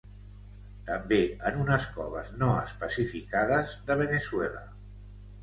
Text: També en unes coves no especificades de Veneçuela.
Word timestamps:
També 0.85 1.19
en 1.49 1.59
unes 1.65 1.85
coves 1.97 2.31
no 2.39 2.49
especificades 2.63 3.77
de 3.91 4.01
Veneçuela. 4.03 4.67